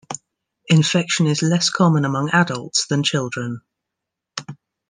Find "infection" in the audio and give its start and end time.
0.65-1.27